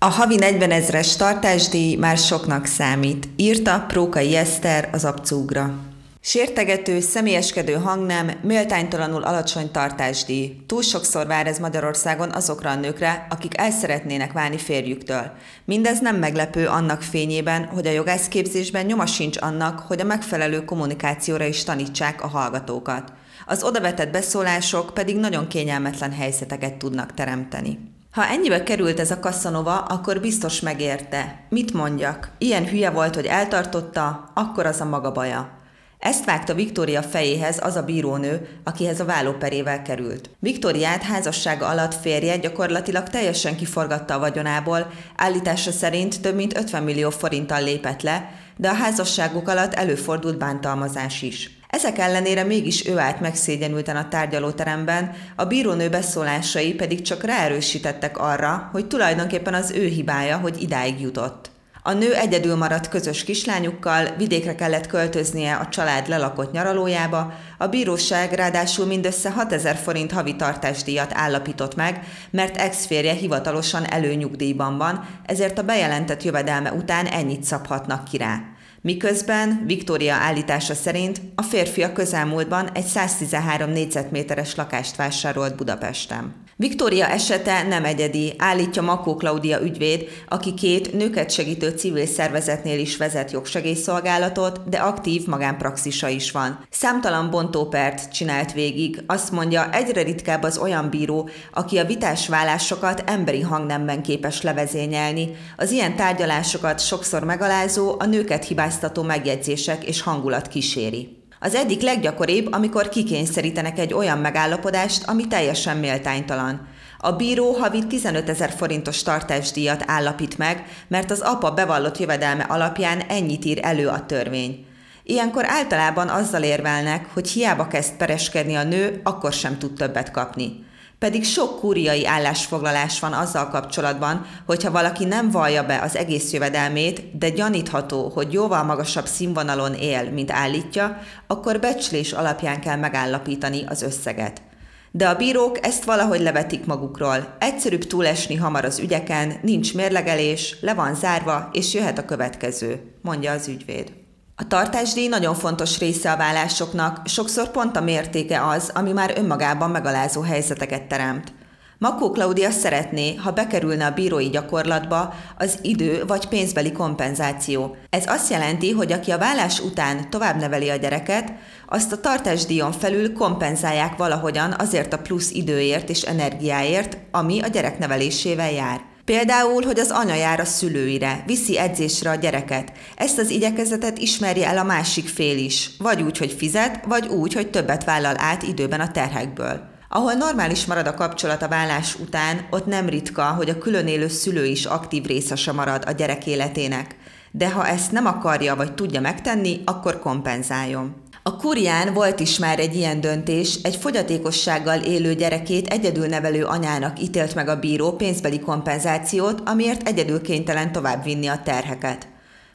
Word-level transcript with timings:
A 0.00 0.06
havi 0.06 0.36
40 0.36 0.70
ezres 0.70 1.16
tartásdíj 1.16 1.96
már 1.96 2.16
soknak 2.16 2.66
számít, 2.66 3.28
írta 3.36 3.84
Prókai 3.88 4.36
Eszter 4.36 4.88
az 4.92 5.04
abcúgra. 5.04 5.74
Sértegető, 6.20 7.00
személyeskedő 7.00 7.72
hangnem, 7.72 8.30
méltánytalanul 8.42 9.22
alacsony 9.22 9.70
tartásdíj. 9.70 10.56
Túl 10.66 10.82
sokszor 10.82 11.26
vár 11.26 11.46
ez 11.46 11.58
Magyarországon 11.58 12.30
azokra 12.30 12.70
a 12.70 12.74
nőkre, 12.74 13.26
akik 13.30 13.58
el 13.58 13.70
szeretnének 13.70 14.32
válni 14.32 14.58
férjüktől. 14.58 15.30
Mindez 15.64 16.00
nem 16.00 16.16
meglepő 16.16 16.66
annak 16.66 17.02
fényében, 17.02 17.64
hogy 17.64 17.86
a 17.86 17.90
jogászképzésben 17.90 18.86
nyoma 18.86 19.06
sincs 19.06 19.36
annak, 19.40 19.78
hogy 19.78 20.00
a 20.00 20.04
megfelelő 20.04 20.64
kommunikációra 20.64 21.44
is 21.44 21.64
tanítsák 21.64 22.22
a 22.22 22.28
hallgatókat. 22.28 23.12
Az 23.46 23.62
odavetett 23.62 24.10
beszólások 24.10 24.94
pedig 24.94 25.16
nagyon 25.16 25.48
kényelmetlen 25.48 26.12
helyzeteket 26.12 26.74
tudnak 26.74 27.14
teremteni. 27.14 27.96
Ha 28.18 28.26
ennyibe 28.26 28.62
került 28.62 29.00
ez 29.00 29.10
a 29.10 29.20
kasszanova, 29.20 29.78
akkor 29.78 30.20
biztos 30.20 30.60
megérte. 30.60 31.44
Mit 31.48 31.72
mondjak? 31.72 32.30
Ilyen 32.38 32.68
hülye 32.68 32.90
volt, 32.90 33.14
hogy 33.14 33.24
eltartotta, 33.26 34.30
akkor 34.34 34.66
az 34.66 34.80
a 34.80 34.84
maga 34.84 35.12
baja. 35.12 35.58
Ezt 35.98 36.24
vágta 36.24 36.54
Viktória 36.54 37.02
fejéhez 37.02 37.58
az 37.64 37.76
a 37.76 37.82
bírónő, 37.82 38.48
akihez 38.64 39.00
a 39.00 39.04
vállóperével 39.04 39.82
került. 39.82 40.30
Viktóriát 40.38 41.02
házassága 41.02 41.66
alatt 41.66 41.94
férje 41.94 42.36
gyakorlatilag 42.36 43.08
teljesen 43.08 43.56
kiforgatta 43.56 44.14
a 44.14 44.18
vagyonából, 44.18 44.90
állítása 45.16 45.70
szerint 45.70 46.20
több 46.20 46.34
mint 46.34 46.56
50 46.56 46.82
millió 46.82 47.10
forinttal 47.10 47.62
lépett 47.62 48.02
le, 48.02 48.30
de 48.56 48.68
a 48.68 48.74
házasságuk 48.74 49.48
alatt 49.48 49.74
előfordult 49.74 50.38
bántalmazás 50.38 51.22
is. 51.22 51.57
Ezek 51.68 51.98
ellenére 51.98 52.42
mégis 52.42 52.86
ő 52.86 52.98
állt 52.98 53.20
megszégyenülten 53.20 53.96
a 53.96 54.08
tárgyalóteremben, 54.08 55.12
a 55.36 55.44
bírónő 55.44 55.88
beszólásai 55.88 56.74
pedig 56.74 57.02
csak 57.02 57.24
ráerősítettek 57.24 58.18
arra, 58.18 58.68
hogy 58.72 58.86
tulajdonképpen 58.86 59.54
az 59.54 59.70
ő 59.70 59.86
hibája, 59.86 60.36
hogy 60.36 60.62
idáig 60.62 61.00
jutott. 61.00 61.50
A 61.82 61.92
nő 61.92 62.14
egyedül 62.14 62.56
maradt 62.56 62.88
közös 62.88 63.24
kislányukkal, 63.24 64.08
vidékre 64.16 64.54
kellett 64.54 64.86
költöznie 64.86 65.54
a 65.54 65.68
család 65.68 66.08
lelakott 66.08 66.52
nyaralójába, 66.52 67.32
a 67.58 67.66
bíróság 67.66 68.32
ráadásul 68.32 68.86
mindössze 68.86 69.30
6000 69.30 69.76
forint 69.76 70.12
havi 70.12 70.36
tartásdíjat 70.36 71.10
állapított 71.14 71.74
meg, 71.74 72.04
mert 72.30 72.56
ex-férje 72.56 73.12
hivatalosan 73.12 73.90
előnyugdíjban 73.90 74.78
van, 74.78 75.08
ezért 75.26 75.58
a 75.58 75.62
bejelentett 75.62 76.22
jövedelme 76.22 76.72
után 76.72 77.06
ennyit 77.06 77.44
szabhatnak 77.44 78.04
ki 78.04 78.16
rá. 78.16 78.40
Miközben 78.80 79.62
Viktória 79.66 80.14
állítása 80.14 80.74
szerint 80.74 81.20
a 81.34 81.42
férfi 81.42 81.82
a 81.82 81.92
közelmúltban 81.92 82.70
egy 82.72 82.84
113 82.86 83.70
négyzetméteres 83.70 84.54
lakást 84.54 84.96
vásárolt 84.96 85.56
Budapesten. 85.56 86.47
Viktória 86.60 87.06
esete 87.08 87.62
nem 87.62 87.84
egyedi, 87.84 88.34
állítja 88.38 88.82
Makó 88.82 89.14
Klaudia 89.14 89.60
ügyvéd, 89.60 90.08
aki 90.28 90.54
két 90.54 90.92
nőket 90.92 91.30
segítő 91.30 91.70
civil 91.70 92.06
szervezetnél 92.06 92.78
is 92.78 92.96
vezet 92.96 93.30
jogsegélyszolgálatot, 93.30 94.68
de 94.68 94.78
aktív 94.78 95.26
magánpraxisa 95.26 96.08
is 96.08 96.30
van. 96.30 96.66
Számtalan 96.70 97.30
bontópert 97.30 98.12
csinált 98.12 98.52
végig, 98.52 99.02
azt 99.06 99.32
mondja, 99.32 99.70
egyre 99.72 100.02
ritkább 100.02 100.42
az 100.42 100.58
olyan 100.58 100.90
bíró, 100.90 101.28
aki 101.52 101.78
a 101.78 101.84
vitás 101.84 102.28
vállásokat 102.28 103.02
emberi 103.06 103.40
hangnemben 103.40 104.02
képes 104.02 104.42
levezényelni. 104.42 105.36
Az 105.56 105.70
ilyen 105.70 105.96
tárgyalásokat 105.96 106.80
sokszor 106.80 107.24
megalázó, 107.24 107.94
a 107.98 108.06
nőket 108.06 108.44
hibáztató 108.44 109.02
megjegyzések 109.02 109.84
és 109.84 110.02
hangulat 110.02 110.48
kíséri. 110.48 111.17
Az 111.40 111.54
egyik 111.54 111.82
leggyakoribb, 111.82 112.52
amikor 112.52 112.88
kikényszerítenek 112.88 113.78
egy 113.78 113.94
olyan 113.94 114.18
megállapodást, 114.18 115.04
ami 115.08 115.26
teljesen 115.26 115.76
méltánytalan. 115.76 116.68
A 116.98 117.12
bíró 117.12 117.52
havi 117.52 117.86
15 117.86 118.28
ezer 118.28 118.50
forintos 118.50 119.02
tartásdíjat 119.02 119.84
állapít 119.86 120.38
meg, 120.38 120.64
mert 120.88 121.10
az 121.10 121.20
apa 121.20 121.50
bevallott 121.50 121.98
jövedelme 121.98 122.42
alapján 122.42 123.00
ennyit 123.00 123.44
ír 123.44 123.58
elő 123.62 123.88
a 123.88 124.06
törvény. 124.06 124.66
Ilyenkor 125.02 125.44
általában 125.46 126.08
azzal 126.08 126.42
érvelnek, 126.42 127.06
hogy 127.12 127.28
hiába 127.28 127.66
kezd 127.66 127.96
pereskedni 127.96 128.54
a 128.54 128.62
nő, 128.62 129.00
akkor 129.04 129.32
sem 129.32 129.58
tud 129.58 129.72
többet 129.72 130.10
kapni. 130.10 130.66
Pedig 130.98 131.24
sok 131.24 131.58
kúriai 131.60 132.06
állásfoglalás 132.06 133.00
van 133.00 133.12
azzal 133.12 133.48
kapcsolatban, 133.48 134.26
hogyha 134.46 134.70
valaki 134.70 135.04
nem 135.04 135.30
vallja 135.30 135.66
be 135.66 135.80
az 135.80 135.96
egész 135.96 136.32
jövedelmét, 136.32 137.18
de 137.18 137.30
gyanítható, 137.30 138.08
hogy 138.08 138.32
jóval 138.32 138.62
magasabb 138.62 139.06
színvonalon 139.06 139.74
él, 139.74 140.10
mint 140.10 140.30
állítja, 140.30 140.98
akkor 141.26 141.60
becslés 141.60 142.12
alapján 142.12 142.60
kell 142.60 142.76
megállapítani 142.76 143.64
az 143.68 143.82
összeget. 143.82 144.42
De 144.90 145.08
a 145.08 145.16
bírók 145.16 145.66
ezt 145.66 145.84
valahogy 145.84 146.20
levetik 146.20 146.66
magukról. 146.66 147.36
Egyszerűbb 147.38 147.86
túlesni 147.86 148.34
hamar 148.34 148.64
az 148.64 148.78
ügyeken, 148.78 149.38
nincs 149.42 149.74
mérlegelés, 149.74 150.56
le 150.60 150.74
van 150.74 150.94
zárva, 150.94 151.48
és 151.52 151.74
jöhet 151.74 151.98
a 151.98 152.04
következő, 152.04 152.92
mondja 153.02 153.32
az 153.32 153.48
ügyvéd. 153.48 153.97
A 154.40 154.46
tartásdíj 154.46 155.08
nagyon 155.08 155.34
fontos 155.34 155.78
része 155.78 156.12
a 156.12 156.16
vállásoknak, 156.16 157.00
sokszor 157.04 157.50
pont 157.50 157.76
a 157.76 157.80
mértéke 157.80 158.46
az, 158.46 158.70
ami 158.74 158.92
már 158.92 159.12
önmagában 159.16 159.70
megalázó 159.70 160.20
helyzeteket 160.20 160.82
teremt. 160.82 161.32
Makó 161.78 162.10
Klaudia 162.10 162.50
szeretné, 162.50 163.14
ha 163.14 163.30
bekerülne 163.30 163.86
a 163.86 163.90
bírói 163.90 164.28
gyakorlatba 164.28 165.14
az 165.38 165.58
idő 165.62 166.04
vagy 166.06 166.28
pénzbeli 166.28 166.72
kompenzáció. 166.72 167.76
Ez 167.90 168.06
azt 168.06 168.30
jelenti, 168.30 168.70
hogy 168.70 168.92
aki 168.92 169.10
a 169.10 169.18
vállás 169.18 169.60
után 169.60 170.10
tovább 170.10 170.40
neveli 170.40 170.68
a 170.68 170.76
gyereket, 170.76 171.32
azt 171.66 171.92
a 171.92 172.00
tartásdíjon 172.00 172.72
felül 172.72 173.12
kompenzálják 173.12 173.96
valahogyan 173.96 174.54
azért 174.58 174.92
a 174.92 174.98
plusz 174.98 175.30
időért 175.30 175.88
és 175.88 176.02
energiáért, 176.02 176.98
ami 177.10 177.40
a 177.40 177.46
gyerek 177.46 177.78
nevelésével 177.78 178.52
jár. 178.52 178.87
Például, 179.08 179.64
hogy 179.64 179.78
az 179.78 179.90
anya 179.90 180.14
jár 180.14 180.40
a 180.40 180.44
szülőire, 180.44 181.22
viszi 181.26 181.58
edzésre 181.58 182.10
a 182.10 182.14
gyereket. 182.14 182.72
Ezt 182.96 183.18
az 183.18 183.30
igyekezetet 183.30 183.98
ismerje 183.98 184.46
el 184.46 184.58
a 184.58 184.62
másik 184.62 185.08
fél 185.08 185.38
is, 185.38 185.70
vagy 185.78 186.02
úgy, 186.02 186.18
hogy 186.18 186.32
fizet, 186.32 186.84
vagy 186.84 187.06
úgy, 187.06 187.32
hogy 187.32 187.50
többet 187.50 187.84
vállal 187.84 188.14
át 188.18 188.42
időben 188.42 188.80
a 188.80 188.90
terhekből. 188.90 189.60
Ahol 189.88 190.12
normális 190.12 190.64
marad 190.64 190.86
a 190.86 190.94
kapcsolat 190.94 191.42
a 191.42 191.48
vállás 191.48 191.94
után, 191.94 192.46
ott 192.50 192.66
nem 192.66 192.88
ritka, 192.88 193.22
hogy 193.22 193.48
a 193.48 193.58
külön 193.58 193.86
élő 193.86 194.08
szülő 194.08 194.44
is 194.44 194.64
aktív 194.64 195.04
részese 195.04 195.52
marad 195.52 195.84
a 195.86 195.92
gyerek 195.92 196.26
életének. 196.26 196.96
De 197.30 197.50
ha 197.50 197.66
ezt 197.66 197.92
nem 197.92 198.06
akarja 198.06 198.56
vagy 198.56 198.74
tudja 198.74 199.00
megtenni, 199.00 199.60
akkor 199.64 199.98
kompenzáljon. 199.98 200.94
A 201.22 201.36
Kurián 201.36 201.92
volt 201.94 202.20
is 202.20 202.38
már 202.38 202.58
egy 202.58 202.74
ilyen 202.74 203.00
döntés, 203.00 203.58
egy 203.62 203.76
fogyatékossággal 203.76 204.80
élő 204.80 205.14
gyerekét 205.14 205.66
egyedül 205.66 206.06
nevelő 206.06 206.44
anyának 206.44 207.00
ítélt 207.00 207.34
meg 207.34 207.48
a 207.48 207.58
bíró 207.58 207.92
pénzbeli 207.92 208.40
kompenzációt, 208.40 209.42
amiért 209.44 209.88
egyedül 209.88 210.20
kénytelen 210.20 210.72
továbbvinni 210.72 211.26
a 211.26 211.40
terheket. 211.44 212.08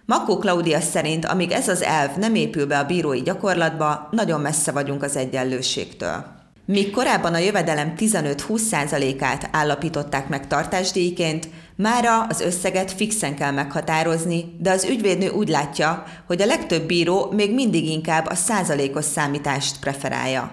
Makó 0.06 0.38
Klaudia 0.38 0.80
szerint, 0.80 1.26
amíg 1.26 1.52
ez 1.52 1.68
az 1.68 1.82
elv 1.82 2.16
nem 2.18 2.36
épül 2.36 2.66
be 2.66 2.78
a 2.78 2.86
bírói 2.86 3.22
gyakorlatba, 3.22 4.08
nagyon 4.12 4.42
messze 4.42 4.72
vagyunk 4.72 5.04
az 5.04 5.16
egyenlőségtől. 5.16 6.26
Míg 6.66 6.92
korábban 6.92 7.34
a 7.34 7.38
jövedelem 7.38 7.94
15-20%-át 7.98 9.50
állapították 9.52 10.28
meg 10.28 10.48
tartásdíjként, 10.48 11.50
Mára 11.76 12.24
az 12.24 12.42
összeget 12.42 12.92
fixen 12.92 13.36
kell 13.36 13.52
meghatározni, 13.52 14.56
de 14.60 14.72
az 14.72 14.84
ügyvédnő 14.84 15.30
úgy 15.30 15.50
látja, 15.50 16.04
hogy 16.28 16.42
a 16.42 16.46
legtöbb 16.46 16.86
bíró 16.86 17.32
még 17.32 17.54
mindig 17.54 17.90
inkább 17.90 18.26
a 18.26 18.36
százalékos 18.36 19.06
számítást 19.06 19.80
preferálja. 19.80 20.52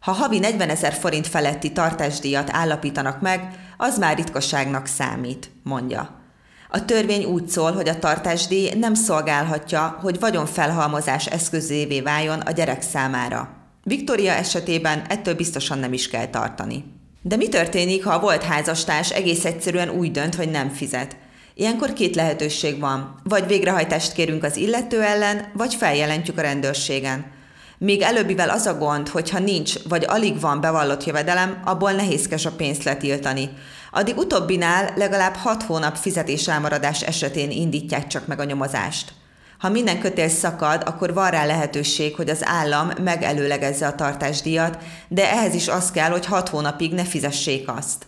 Ha 0.00 0.12
havi 0.12 0.38
40 0.38 0.68
ezer 0.68 0.92
forint 0.92 1.26
feletti 1.26 1.72
tartásdíjat 1.72 2.50
állapítanak 2.52 3.20
meg, 3.20 3.48
az 3.76 3.98
már 3.98 4.16
ritkaságnak 4.16 4.86
számít, 4.86 5.50
mondja. 5.62 6.20
A 6.68 6.84
törvény 6.84 7.24
úgy 7.24 7.48
szól, 7.48 7.72
hogy 7.72 7.88
a 7.88 7.98
tartásdíj 7.98 8.74
nem 8.74 8.94
szolgálhatja, 8.94 9.98
hogy 10.00 10.20
vagyonfelhalmozás 10.20 11.26
eszközévé 11.26 12.00
váljon 12.00 12.40
a 12.40 12.50
gyerek 12.50 12.82
számára. 12.82 13.48
Viktória 13.82 14.32
esetében 14.32 15.02
ettől 15.08 15.34
biztosan 15.34 15.78
nem 15.78 15.92
is 15.92 16.08
kell 16.08 16.26
tartani. 16.26 16.84
De 17.22 17.36
mi 17.36 17.48
történik, 17.48 18.04
ha 18.04 18.12
a 18.12 18.20
volt 18.20 18.42
házastárs 18.42 19.10
egész 19.10 19.44
egyszerűen 19.44 19.90
úgy 19.90 20.10
dönt, 20.10 20.34
hogy 20.34 20.50
nem 20.50 20.68
fizet? 20.68 21.16
Ilyenkor 21.54 21.92
két 21.92 22.14
lehetőség 22.14 22.80
van. 22.80 23.20
Vagy 23.24 23.46
végrehajtást 23.46 24.12
kérünk 24.12 24.44
az 24.44 24.56
illető 24.56 25.02
ellen, 25.02 25.50
vagy 25.54 25.74
feljelentjük 25.74 26.38
a 26.38 26.42
rendőrségen. 26.42 27.40
Még 27.78 28.00
előbbivel 28.00 28.50
az 28.50 28.66
a 28.66 28.78
gond, 28.78 29.08
hogy 29.08 29.30
ha 29.30 29.38
nincs, 29.38 29.82
vagy 29.88 30.04
alig 30.08 30.40
van 30.40 30.60
bevallott 30.60 31.04
jövedelem, 31.04 31.62
abból 31.64 31.92
nehézkes 31.92 32.46
a 32.46 32.52
pénzt 32.52 32.84
letiltani. 32.84 33.50
Addig 33.90 34.16
utóbbinál 34.16 34.92
legalább 34.96 35.34
hat 35.34 35.62
hónap 35.62 35.96
fizetéselmaradás 35.96 37.02
esetén 37.02 37.50
indítják 37.50 38.06
csak 38.06 38.26
meg 38.26 38.40
a 38.40 38.44
nyomozást. 38.44 39.12
Ha 39.62 39.68
minden 39.68 39.98
kötél 39.98 40.28
szakad, 40.28 40.82
akkor 40.86 41.14
van 41.14 41.30
rá 41.30 41.44
lehetőség, 41.44 42.14
hogy 42.14 42.28
az 42.28 42.40
állam 42.44 42.90
megelőlegezze 43.02 43.86
a 43.86 43.94
tartásdíjat, 43.94 44.78
de 45.08 45.30
ehhez 45.30 45.54
is 45.54 45.68
az 45.68 45.90
kell, 45.90 46.10
hogy 46.10 46.26
6 46.26 46.48
hónapig 46.48 46.92
ne 46.92 47.04
fizessék 47.04 47.68
azt. 47.68 48.06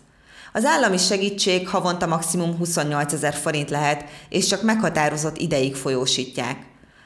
Az 0.53 0.65
állami 0.65 0.97
segítség 0.97 1.69
havonta 1.69 2.07
maximum 2.07 2.57
28 2.57 3.13
ezer 3.13 3.35
forint 3.35 3.71
lehet, 3.71 4.05
és 4.29 4.47
csak 4.47 4.63
meghatározott 4.63 5.39
ideig 5.39 5.75
folyósítják. 5.75 6.57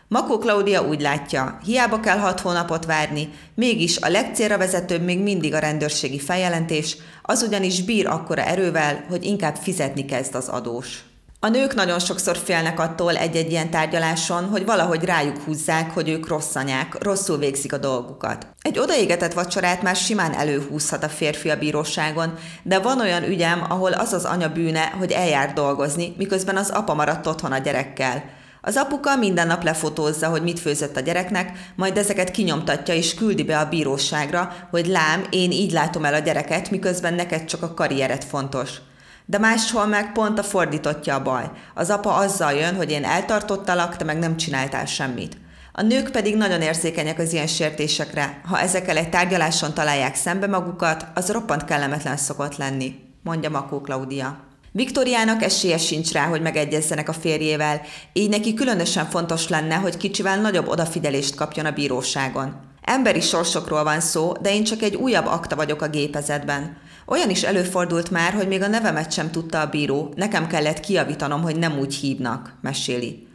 Makó 0.08 0.38
Klaudia 0.38 0.82
úgy 0.82 1.00
látja, 1.00 1.58
hiába 1.64 2.00
kell 2.00 2.18
hat 2.18 2.40
hónapot 2.40 2.84
várni, 2.84 3.28
mégis 3.54 3.98
a 3.98 4.08
legcélra 4.08 4.58
vezetőbb 4.58 5.02
még 5.02 5.18
mindig 5.18 5.54
a 5.54 5.58
rendőrségi 5.58 6.18
feljelentés, 6.18 6.96
az 7.22 7.42
ugyanis 7.42 7.82
bír 7.82 8.06
akkora 8.06 8.42
erővel, 8.42 9.04
hogy 9.08 9.24
inkább 9.24 9.56
fizetni 9.56 10.04
kezd 10.04 10.34
az 10.34 10.48
adós. 10.48 11.07
A 11.40 11.48
nők 11.48 11.74
nagyon 11.74 11.98
sokszor 11.98 12.36
félnek 12.36 12.80
attól 12.80 13.16
egy-egy 13.16 13.50
ilyen 13.50 13.70
tárgyaláson, 13.70 14.44
hogy 14.44 14.64
valahogy 14.64 15.04
rájuk 15.04 15.42
húzzák, 15.42 15.90
hogy 15.90 16.08
ők 16.08 16.28
rossz 16.28 16.54
anyák, 16.54 17.02
rosszul 17.02 17.38
végzik 17.38 17.72
a 17.72 17.78
dolgukat. 17.78 18.46
Egy 18.62 18.78
odaégetett 18.78 19.32
vacsorát 19.32 19.82
már 19.82 19.96
simán 19.96 20.34
előhúzhat 20.34 21.04
a 21.04 21.08
férfi 21.08 21.50
a 21.50 21.58
bíróságon, 21.58 22.34
de 22.62 22.78
van 22.78 23.00
olyan 23.00 23.24
ügyem, 23.24 23.64
ahol 23.68 23.92
az 23.92 24.12
az 24.12 24.24
anya 24.24 24.52
bűne, 24.52 24.84
hogy 24.98 25.12
eljár 25.12 25.52
dolgozni, 25.52 26.14
miközben 26.16 26.56
az 26.56 26.70
apa 26.70 26.94
maradt 26.94 27.26
otthon 27.26 27.52
a 27.52 27.58
gyerekkel. 27.58 28.24
Az 28.60 28.76
apuka 28.76 29.16
minden 29.16 29.46
nap 29.46 29.62
lefotózza, 29.62 30.28
hogy 30.28 30.42
mit 30.42 30.60
főzött 30.60 30.96
a 30.96 31.00
gyereknek, 31.00 31.72
majd 31.76 31.96
ezeket 31.96 32.30
kinyomtatja 32.30 32.94
és 32.94 33.14
küldi 33.14 33.42
be 33.42 33.58
a 33.58 33.68
bíróságra, 33.68 34.56
hogy 34.70 34.86
lám, 34.86 35.26
én 35.30 35.50
így 35.50 35.72
látom 35.72 36.04
el 36.04 36.14
a 36.14 36.18
gyereket, 36.18 36.70
miközben 36.70 37.14
neked 37.14 37.44
csak 37.44 37.62
a 37.62 37.74
karrieret 37.74 38.24
fontos. 38.24 38.70
De 39.30 39.38
máshol 39.38 39.86
meg 39.86 40.12
pont 40.12 40.38
a 40.38 40.42
fordítottja 40.42 41.14
a 41.14 41.22
baj. 41.22 41.50
Az 41.74 41.90
apa 41.90 42.14
azzal 42.14 42.52
jön, 42.52 42.76
hogy 42.76 42.90
én 42.90 43.04
eltartottalak, 43.04 43.96
te 43.96 44.04
meg 44.04 44.18
nem 44.18 44.36
csináltál 44.36 44.84
semmit. 44.84 45.36
A 45.72 45.82
nők 45.82 46.10
pedig 46.10 46.36
nagyon 46.36 46.60
érzékenyek 46.60 47.18
az 47.18 47.32
ilyen 47.32 47.46
sértésekre. 47.46 48.40
Ha 48.44 48.60
ezekkel 48.60 48.96
egy 48.96 49.08
tárgyaláson 49.08 49.74
találják 49.74 50.14
szembe 50.14 50.46
magukat, 50.46 51.06
az 51.14 51.30
roppant 51.30 51.64
kellemetlen 51.64 52.16
szokott 52.16 52.56
lenni, 52.56 52.94
mondja 53.22 53.50
Makó 53.50 53.80
Klaudia. 53.80 54.38
Viktoriának 54.72 55.42
esélye 55.42 55.78
sincs 55.78 56.12
rá, 56.12 56.26
hogy 56.26 56.42
megegyezzenek 56.42 57.08
a 57.08 57.12
férjével, 57.12 57.80
így 58.12 58.28
neki 58.28 58.54
különösen 58.54 59.06
fontos 59.06 59.48
lenne, 59.48 59.74
hogy 59.74 59.96
kicsivel 59.96 60.40
nagyobb 60.40 60.68
odafigyelést 60.68 61.34
kapjon 61.34 61.66
a 61.66 61.72
bíróságon. 61.72 62.60
Emberi 62.82 63.20
sorsokról 63.20 63.84
van 63.84 64.00
szó, 64.00 64.32
de 64.40 64.54
én 64.54 64.64
csak 64.64 64.82
egy 64.82 64.94
újabb 64.94 65.26
akta 65.26 65.56
vagyok 65.56 65.82
a 65.82 65.88
gépezetben. 65.88 66.76
Olyan 67.10 67.30
is 67.30 67.42
előfordult 67.42 68.10
már, 68.10 68.32
hogy 68.32 68.48
még 68.48 68.62
a 68.62 68.68
nevemet 68.68 69.12
sem 69.12 69.30
tudta 69.30 69.60
a 69.60 69.66
bíró, 69.66 70.12
nekem 70.16 70.46
kellett 70.46 70.80
kiavítanom, 70.80 71.42
hogy 71.42 71.58
nem 71.58 71.78
úgy 71.78 71.94
hívnak, 71.94 72.54
meséli. 72.60 73.26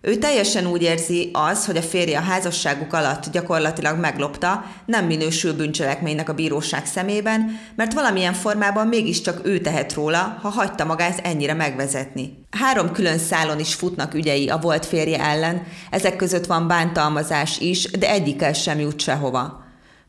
Ő 0.00 0.16
teljesen 0.16 0.66
úgy 0.66 0.82
érzi 0.82 1.30
az, 1.32 1.66
hogy 1.66 1.76
a 1.76 1.82
férje 1.82 2.18
a 2.18 2.22
házasságuk 2.22 2.92
alatt 2.92 3.30
gyakorlatilag 3.30 3.98
meglopta, 3.98 4.64
nem 4.86 5.06
minősül 5.06 5.54
bűncselekménynek 5.54 6.28
a 6.28 6.34
bíróság 6.34 6.86
szemében, 6.86 7.58
mert 7.76 7.92
valamilyen 7.92 8.32
formában 8.32 8.86
mégiscsak 8.86 9.46
ő 9.46 9.58
tehet 9.58 9.94
róla, 9.94 10.38
ha 10.42 10.48
hagyta 10.48 10.84
magát 10.84 11.20
ennyire 11.26 11.54
megvezetni. 11.54 12.46
Három 12.50 12.92
külön 12.92 13.18
szálon 13.18 13.58
is 13.58 13.74
futnak 13.74 14.14
ügyei 14.14 14.48
a 14.48 14.58
volt 14.58 14.86
férje 14.86 15.20
ellen, 15.20 15.62
ezek 15.90 16.16
között 16.16 16.46
van 16.46 16.68
bántalmazás 16.68 17.58
is, 17.58 17.90
de 17.90 18.10
egyikkel 18.10 18.52
sem 18.52 18.78
jut 18.78 19.00
sehova. 19.00 19.62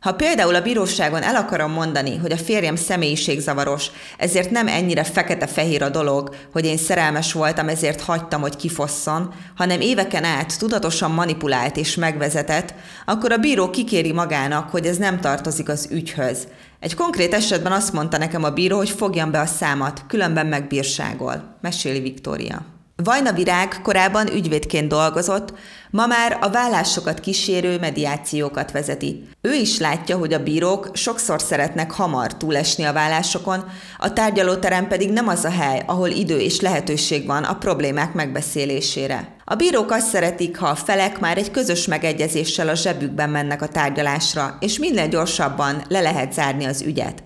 Ha 0.04 0.14
például 0.14 0.56
a 0.56 0.62
bíróságon 0.62 1.22
el 1.22 1.36
akarom 1.36 1.72
mondani, 1.72 2.18
hogy 2.18 2.32
a 2.32 2.38
férjem 2.38 2.76
személyiségzavaros, 2.76 3.88
ezért 4.18 4.52
nem 4.52 4.68
ennyire 4.68 5.04
fekete-fehér 5.04 5.84
a 5.84 5.90
dolog, 5.90 6.36
hogy 6.52 6.66
én 6.66 6.78
szerelmes 6.78 7.34
voltam, 7.34 7.68
ezért 7.68 8.02
hagytam, 8.02 8.42
hogy 8.42 8.56
kifosszon, 8.56 9.34
hanem 9.56 9.82
éveken 9.82 10.24
át 10.24 10.60
tudatosan 10.60 11.12
manipulált 11.12 11.78
és 11.78 11.96
megvezetett, 11.96 12.74
akkor 13.06 13.32
a 13.32 13.38
bíró 13.38 13.70
kikéri 13.70 14.12
magának, 14.12 14.70
hogy 14.70 14.86
ez 14.86 14.98
nem 14.98 15.20
tartozik 15.20 15.70
az 15.70 15.88
ügyhöz. 15.92 16.48
Egy 16.80 16.96
konkrét 16.96 17.34
esetben 17.34 17.72
azt 17.72 17.94
mondta 17.94 18.18
nekem 18.18 18.44
a 18.44 18.50
bíró, 18.50 18.78
hogy 18.78 18.90
fogjam 18.90 19.32
be 19.32 19.40
a 19.40 19.46
számat, 19.46 20.04
különben 20.08 20.46
megbírságol, 20.46 21.58
meséli 21.62 22.00
Viktória. 22.00 22.73
Vajna 22.95 23.34
Virág 23.34 23.81
korábban 23.84 24.34
ügyvédként 24.34 24.88
dolgozott, 24.88 25.54
ma 25.90 26.06
már 26.06 26.38
a 26.42 26.50
vállásokat 26.50 27.19
kísérő 27.19 27.80
mediációkat 27.80 28.72
vezeti. 28.72 29.28
Ő 29.42 29.54
is 29.54 29.80
látja, 29.80 30.18
hogy 30.18 30.34
a 30.34 30.44
bírók 30.44 30.90
sokszor 30.94 31.42
szeretnek 31.42 31.92
hamar 31.92 32.38
túlesni 32.38 32.84
a 32.84 32.94
vállásokon, 32.94 33.63
a 33.98 34.13
tárgyalóterem 34.13 34.88
pedig 34.88 35.12
nem 35.12 35.28
az 35.28 35.45
a 35.45 35.50
hely, 35.50 35.84
ahol 35.86 36.10
idő 36.10 36.40
és 36.40 36.60
lehetőség 36.60 37.25
van 37.25 37.44
a 37.44 37.57
problémák 37.57 38.13
megbeszélésére. 38.13 39.36
A 39.46 39.56
bírók 39.56 39.92
azt 39.92 40.07
szeretik, 40.07 40.57
ha 40.57 40.68
a 40.68 40.75
felek 40.75 41.19
már 41.19 41.38
egy 41.38 41.51
közös 41.51 41.88
megegyezéssel 41.88 42.69
a 42.69 42.75
zsebükben 42.75 43.30
mennek 43.30 43.62
a 43.62 43.68
tárgyalásra, 43.68 44.57
és 44.60 44.80
minél 44.80 45.07
gyorsabban 45.07 45.84
le 45.88 46.01
lehet 46.01 46.34
zárni 46.34 46.66
az 46.66 46.81
ügyet. 46.81 47.24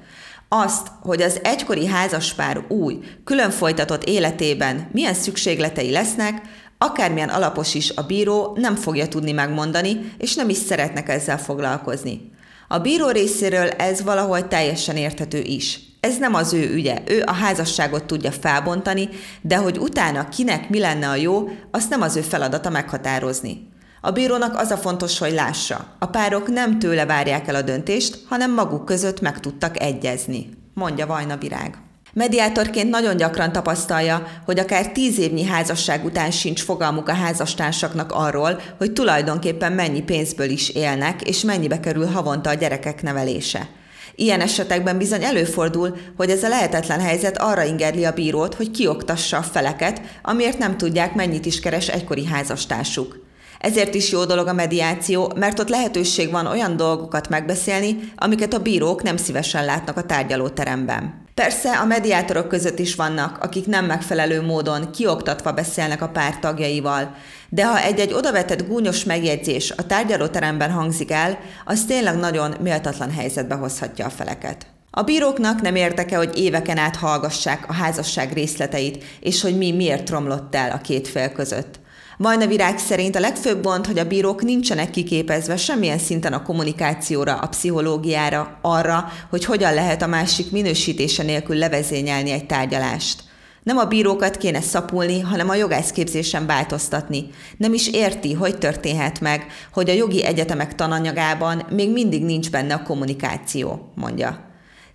Azt, 0.49 0.87
hogy 1.01 1.21
az 1.21 1.39
egykori 1.43 1.85
házaspár 1.85 2.65
új, 2.67 2.99
külön 3.23 3.49
folytatott 3.49 4.03
életében 4.03 4.89
milyen 4.91 5.13
szükségletei 5.13 5.91
lesznek, 5.91 6.41
akármilyen 6.77 7.29
alapos 7.29 7.73
is 7.73 7.91
a 7.95 8.01
bíró 8.01 8.57
nem 8.59 8.75
fogja 8.75 9.07
tudni 9.07 9.31
megmondani, 9.31 10.13
és 10.17 10.35
nem 10.35 10.49
is 10.49 10.57
szeretnek 10.57 11.09
ezzel 11.09 11.39
foglalkozni. 11.39 12.31
A 12.67 12.77
bíró 12.77 13.09
részéről 13.09 13.69
ez 13.69 14.03
valahol 14.03 14.47
teljesen 14.47 14.97
érthető 14.97 15.41
is. 15.41 15.79
Ez 15.99 16.17
nem 16.17 16.33
az 16.33 16.53
ő 16.53 16.73
ügye, 16.73 17.01
ő 17.05 17.23
a 17.25 17.31
házasságot 17.33 18.03
tudja 18.03 18.31
felbontani, 18.31 19.09
de 19.41 19.57
hogy 19.57 19.77
utána 19.77 20.29
kinek 20.29 20.69
mi 20.69 20.79
lenne 20.79 21.09
a 21.09 21.15
jó, 21.15 21.49
azt 21.71 21.89
nem 21.89 22.01
az 22.01 22.15
ő 22.15 22.21
feladata 22.21 22.69
meghatározni. 22.69 23.67
A 24.07 24.11
bírónak 24.11 24.57
az 24.57 24.71
a 24.71 24.77
fontos, 24.77 25.17
hogy 25.17 25.31
lássa. 25.31 25.85
A 25.99 26.05
párok 26.05 26.47
nem 26.47 26.79
tőle 26.79 27.05
várják 27.05 27.47
el 27.47 27.55
a 27.55 27.61
döntést, 27.61 28.19
hanem 28.27 28.53
maguk 28.53 28.85
között 28.85 29.21
meg 29.21 29.39
tudtak 29.39 29.81
egyezni, 29.81 30.49
mondja 30.73 31.05
Vajna 31.05 31.37
Virág. 31.37 31.77
Mediátorként 32.13 32.89
nagyon 32.89 33.17
gyakran 33.17 33.51
tapasztalja, 33.51 34.27
hogy 34.45 34.59
akár 34.59 34.91
tíz 34.91 35.19
évnyi 35.19 35.43
házasság 35.43 36.05
után 36.05 36.31
sincs 36.31 36.61
fogalmuk 36.63 37.09
a 37.09 37.13
házastársaknak 37.13 38.11
arról, 38.11 38.61
hogy 38.77 38.93
tulajdonképpen 38.93 39.71
mennyi 39.71 40.01
pénzből 40.01 40.49
is 40.49 40.69
élnek, 40.69 41.21
és 41.21 41.41
mennyibe 41.41 41.79
kerül 41.79 42.05
havonta 42.05 42.49
a 42.49 42.53
gyerekek 42.53 43.01
nevelése. 43.01 43.69
Ilyen 44.15 44.41
esetekben 44.41 44.97
bizony 44.97 45.23
előfordul, 45.23 45.97
hogy 46.17 46.29
ez 46.29 46.43
a 46.43 46.47
lehetetlen 46.47 46.99
helyzet 46.99 47.37
arra 47.37 47.63
ingerli 47.63 48.05
a 48.05 48.13
bírót, 48.13 48.53
hogy 48.53 48.71
kioktassa 48.71 49.37
a 49.37 49.41
feleket, 49.41 50.01
amiért 50.21 50.57
nem 50.57 50.77
tudják, 50.77 51.15
mennyit 51.15 51.45
is 51.45 51.59
keres 51.59 51.87
egykori 51.87 52.25
házastársuk. 52.25 53.25
Ezért 53.59 53.95
is 53.95 54.11
jó 54.11 54.25
dolog 54.25 54.47
a 54.47 54.53
mediáció, 54.53 55.33
mert 55.35 55.59
ott 55.59 55.69
lehetőség 55.69 56.31
van 56.31 56.45
olyan 56.45 56.77
dolgokat 56.77 57.29
megbeszélni, 57.29 58.11
amiket 58.15 58.53
a 58.53 58.59
bírók 58.59 59.03
nem 59.03 59.17
szívesen 59.17 59.65
látnak 59.65 59.97
a 59.97 60.03
tárgyalóteremben. 60.03 61.25
Persze 61.33 61.77
a 61.77 61.85
mediátorok 61.85 62.47
között 62.47 62.79
is 62.79 62.95
vannak, 62.95 63.37
akik 63.43 63.65
nem 63.65 63.85
megfelelő 63.85 64.41
módon 64.41 64.91
kioktatva 64.91 65.51
beszélnek 65.51 66.01
a 66.01 66.09
pár 66.09 66.39
tagjaival, 66.39 67.15
de 67.49 67.65
ha 67.65 67.81
egy-egy 67.81 68.13
odavetett 68.13 68.67
gúnyos 68.67 69.03
megjegyzés 69.03 69.71
a 69.71 69.85
tárgyalóteremben 69.85 70.71
hangzik 70.71 71.11
el, 71.11 71.37
az 71.65 71.85
tényleg 71.85 72.17
nagyon 72.17 72.55
méltatlan 72.61 73.11
helyzetbe 73.11 73.55
hozhatja 73.55 74.05
a 74.05 74.09
feleket. 74.09 74.65
A 74.91 75.01
bíróknak 75.01 75.61
nem 75.61 75.75
érdeke, 75.75 76.17
hogy 76.17 76.37
éveken 76.37 76.77
át 76.77 76.95
hallgassák 76.95 77.69
a 77.69 77.73
házasság 77.73 78.33
részleteit, 78.33 79.03
és 79.19 79.41
hogy 79.41 79.57
mi 79.57 79.71
miért 79.71 80.09
romlott 80.09 80.55
el 80.55 80.71
a 80.71 80.81
két 80.81 81.07
fél 81.07 81.31
között. 81.31 81.79
Vajna 82.19 82.47
Virág 82.47 82.77
szerint 82.77 83.15
a 83.15 83.19
legfőbb 83.19 83.63
gond, 83.63 83.85
hogy 83.85 83.99
a 83.99 84.07
bírók 84.07 84.43
nincsenek 84.43 84.89
kiképezve 84.89 85.57
semmilyen 85.57 85.97
szinten 85.97 86.33
a 86.33 86.41
kommunikációra, 86.41 87.35
a 87.35 87.47
pszichológiára, 87.47 88.59
arra, 88.61 89.11
hogy 89.29 89.45
hogyan 89.45 89.73
lehet 89.73 90.01
a 90.01 90.07
másik 90.07 90.51
minősítése 90.51 91.23
nélkül 91.23 91.55
levezényelni 91.55 92.31
egy 92.31 92.45
tárgyalást. 92.45 93.23
Nem 93.63 93.77
a 93.77 93.85
bírókat 93.85 94.37
kéne 94.37 94.61
szapulni, 94.61 95.19
hanem 95.19 95.49
a 95.49 95.55
jogászképzésen 95.55 96.45
változtatni. 96.45 97.29
Nem 97.57 97.73
is 97.73 97.87
érti, 97.87 98.33
hogy 98.33 98.57
történhet 98.57 99.19
meg, 99.19 99.45
hogy 99.73 99.89
a 99.89 99.93
jogi 99.93 100.23
egyetemek 100.23 100.75
tananyagában 100.75 101.65
még 101.69 101.91
mindig 101.91 102.23
nincs 102.23 102.51
benne 102.51 102.73
a 102.73 102.83
kommunikáció, 102.83 103.91
mondja. 103.95 104.46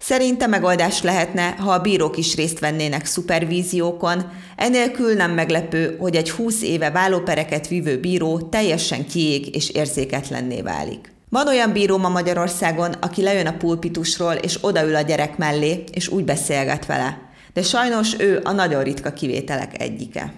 Szerinte 0.04 0.47
megoldás 0.47 1.02
lehetne, 1.02 1.50
ha 1.50 1.71
a 1.71 1.80
bírók 1.80 2.16
is 2.16 2.35
részt 2.35 2.59
vennének 2.59 3.04
szupervíziókon, 3.04 4.32
enélkül 4.56 5.14
nem 5.14 5.30
meglepő, 5.30 5.97
hogy 6.00 6.16
egy 6.16 6.30
20 6.30 6.62
éve 6.62 6.90
vállópereket 6.90 7.68
vívő 7.68 8.00
bíró 8.00 8.40
teljesen 8.40 9.06
kiég 9.06 9.54
és 9.54 9.71
érzéketlenné 9.71 10.61
válik. 10.61 11.12
Van 11.28 11.49
olyan 11.49 11.73
bíró 11.73 11.99
ma 11.99 12.09
Magyarországon, 12.09 12.92
aki 12.92 13.23
lejön 13.23 13.47
a 13.47 13.56
pulpitusról, 13.56 14.32
és 14.32 14.59
odaül 14.61 14.97
a 14.97 15.00
gyerek 15.00 15.37
mellé, 15.37 15.85
és 15.92 16.09
úgy 16.09 16.25
beszélget 16.25 16.87
vele. 16.87 17.18
De 17.52 17.62
sajnos 17.62 18.14
ő 18.18 18.40
a 18.44 18.52
nagyon 18.52 18.82
ritka 18.82 19.12
kivételek 19.12 19.80
egyike. 19.82 20.32